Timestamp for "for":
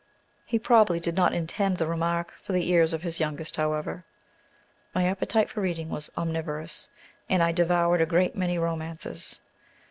2.41-2.53, 5.47-5.61